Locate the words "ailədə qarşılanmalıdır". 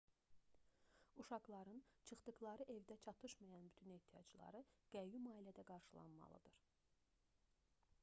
5.37-6.61